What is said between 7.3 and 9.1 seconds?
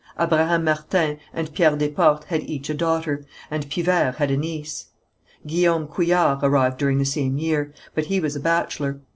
year, but he was a bachelor.